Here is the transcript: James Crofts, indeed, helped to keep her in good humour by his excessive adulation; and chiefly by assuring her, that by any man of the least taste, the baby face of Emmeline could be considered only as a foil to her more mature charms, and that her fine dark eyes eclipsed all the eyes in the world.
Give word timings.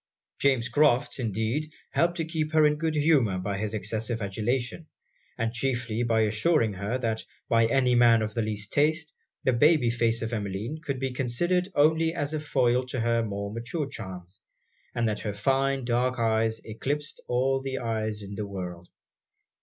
James 0.39 0.67
Crofts, 0.67 1.19
indeed, 1.19 1.71
helped 1.91 2.17
to 2.17 2.25
keep 2.25 2.53
her 2.53 2.65
in 2.65 2.77
good 2.77 2.95
humour 2.95 3.37
by 3.37 3.55
his 3.59 3.75
excessive 3.75 4.19
adulation; 4.19 4.87
and 5.37 5.53
chiefly 5.53 6.01
by 6.01 6.21
assuring 6.21 6.73
her, 6.73 6.97
that 6.97 7.23
by 7.47 7.67
any 7.67 7.93
man 7.93 8.23
of 8.23 8.33
the 8.33 8.41
least 8.41 8.73
taste, 8.73 9.13
the 9.43 9.53
baby 9.53 9.91
face 9.91 10.23
of 10.23 10.33
Emmeline 10.33 10.79
could 10.83 10.97
be 10.97 11.13
considered 11.13 11.69
only 11.75 12.15
as 12.15 12.33
a 12.33 12.39
foil 12.39 12.83
to 12.87 12.99
her 12.99 13.21
more 13.21 13.53
mature 13.53 13.85
charms, 13.87 14.41
and 14.95 15.07
that 15.07 15.19
her 15.19 15.33
fine 15.33 15.85
dark 15.85 16.17
eyes 16.17 16.65
eclipsed 16.65 17.21
all 17.27 17.61
the 17.61 17.77
eyes 17.77 18.23
in 18.23 18.33
the 18.33 18.47
world. 18.47 18.89